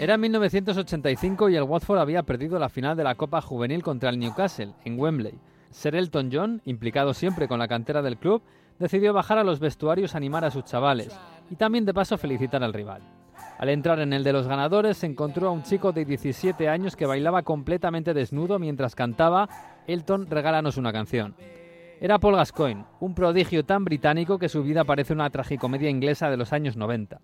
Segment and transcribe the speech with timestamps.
[0.00, 4.18] Era 1985 y el Watford había perdido la final de la Copa Juvenil contra el
[4.18, 5.38] Newcastle, en Wembley.
[5.68, 8.40] Sir Elton John, implicado siempre con la cantera del club,
[8.78, 11.14] decidió bajar a los vestuarios a animar a sus chavales
[11.50, 13.02] y también de paso felicitar al rival.
[13.58, 16.96] Al entrar en el de los ganadores se encontró a un chico de 17 años
[16.96, 19.50] que bailaba completamente desnudo mientras cantaba
[19.86, 21.34] Elton, regálanos una canción.
[22.00, 26.38] Era Paul Gascoigne, un prodigio tan británico que su vida parece una tragicomedia inglesa de
[26.38, 27.20] los años 90.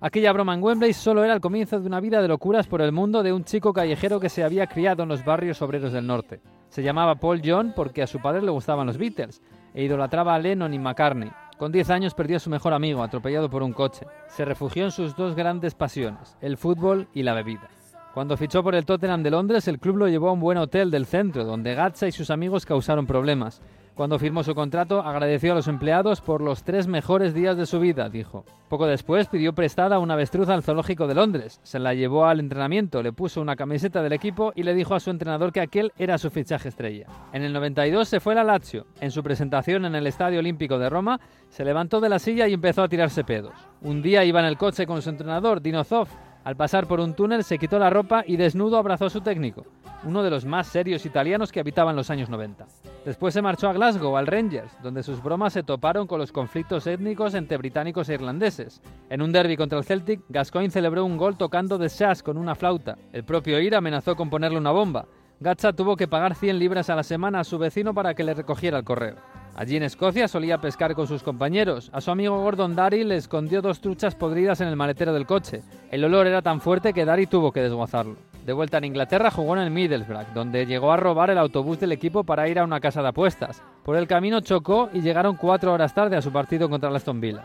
[0.00, 2.92] Aquella broma en Wembley solo era el comienzo de una vida de locuras por el
[2.92, 6.40] mundo de un chico callejero que se había criado en los barrios obreros del norte.
[6.68, 9.40] Se llamaba Paul John porque a su padre le gustaban los Beatles
[9.72, 11.30] e idolatraba a Lennon y McCartney.
[11.56, 14.06] Con 10 años perdió a su mejor amigo, atropellado por un coche.
[14.28, 17.70] Se refugió en sus dos grandes pasiones, el fútbol y la bebida.
[18.12, 20.90] Cuando fichó por el Tottenham de Londres, el club lo llevó a un buen hotel
[20.90, 23.62] del centro, donde Gatza y sus amigos causaron problemas.
[23.96, 27.80] Cuando firmó su contrato, agradeció a los empleados por los tres mejores días de su
[27.80, 28.44] vida, dijo.
[28.68, 33.02] Poco después pidió prestada una avestruz al zoológico de Londres, se la llevó al entrenamiento,
[33.02, 36.18] le puso una camiseta del equipo y le dijo a su entrenador que aquel era
[36.18, 37.06] su fichaje estrella.
[37.32, 38.84] En el 92 se fue a la Lazio.
[39.00, 42.52] En su presentación en el Estadio Olímpico de Roma, se levantó de la silla y
[42.52, 43.54] empezó a tirarse pedos.
[43.80, 46.10] Un día iba en el coche con su entrenador, Dino Zoff,
[46.44, 49.64] al pasar por un túnel se quitó la ropa y desnudo abrazó a su técnico,
[50.04, 52.66] uno de los más serios italianos que habitaban los años 90.
[53.06, 56.88] Después se marchó a Glasgow, al Rangers, donde sus bromas se toparon con los conflictos
[56.88, 58.82] étnicos entre británicos e irlandeses.
[59.08, 62.56] En un derby contra el Celtic, Gascoigne celebró un gol tocando de jazz con una
[62.56, 62.98] flauta.
[63.12, 65.06] El propio Ir amenazó con ponerle una bomba.
[65.38, 68.34] Gatcha tuvo que pagar 100 libras a la semana a su vecino para que le
[68.34, 69.14] recogiera el correo.
[69.54, 71.90] Allí en Escocia solía pescar con sus compañeros.
[71.92, 75.62] A su amigo Gordon Darry le escondió dos truchas podridas en el maletero del coche.
[75.92, 78.16] El olor era tan fuerte que Darry tuvo que desguazarlo.
[78.46, 81.90] De vuelta en Inglaterra jugó en el Middlesbrough, donde llegó a robar el autobús del
[81.90, 83.60] equipo para ir a una casa de apuestas.
[83.84, 87.20] Por el camino chocó y llegaron cuatro horas tarde a su partido contra el Aston
[87.20, 87.44] Villa.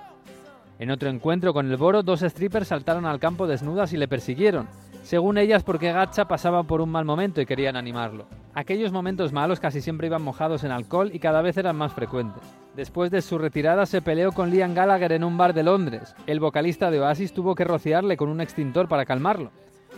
[0.78, 4.68] En otro encuentro con el Boro, dos strippers saltaron al campo desnudas y le persiguieron
[5.04, 8.28] según ellas porque Gacha pasaba por un mal momento y querían animarlo.
[8.54, 12.44] Aquellos momentos malos casi siempre iban mojados en alcohol y cada vez eran más frecuentes.
[12.76, 16.16] Después de su retirada se peleó con Liam Gallagher en un bar de Londres.
[16.28, 19.52] El vocalista de Oasis tuvo que rociarle con un extintor para calmarlo.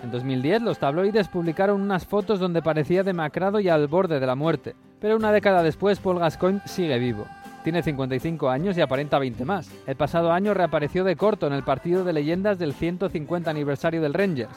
[0.04, 4.36] En 2010 los tabloides publicaron unas fotos donde parecía demacrado y al borde de la
[4.36, 7.26] muerte, pero una década después Paul Gascoigne sigue vivo.
[7.64, 9.72] Tiene 55 años y aparenta 20 más.
[9.88, 14.14] El pasado año reapareció de corto en el partido de leyendas del 150 aniversario del
[14.14, 14.54] Rangers.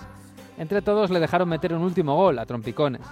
[0.58, 3.02] Entre todos le dejaron meter un último gol a trompicones.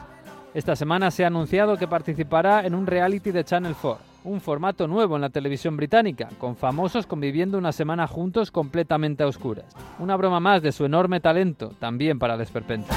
[0.55, 4.89] Esta semana se ha anunciado que participará en un reality de Channel 4, un formato
[4.89, 9.67] nuevo en la televisión británica, con famosos conviviendo una semana juntos completamente a oscuras.
[9.99, 12.89] Una broma más de su enorme talento, también para desperpento.